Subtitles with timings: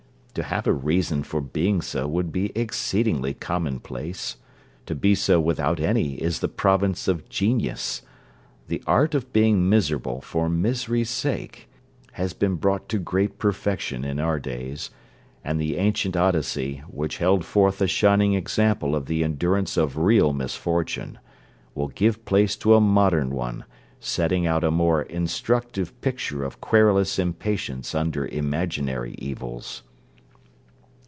[0.35, 4.37] To have a reason for being so would be exceedingly common place:
[4.85, 8.01] to be so without any is the province of genius:
[8.69, 11.67] the art of being miserable for misery's sake,
[12.13, 14.89] has been brought to great perfection in our days;
[15.43, 20.31] and the ancient Odyssey, which held forth a shining example of the endurance of real
[20.31, 21.19] misfortune,
[21.75, 23.65] will give place to a modern one,
[23.99, 29.83] setting out a more instructive picture of querulous impatience under imaginary evils.